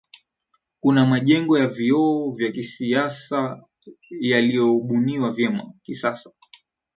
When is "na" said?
3.47-3.63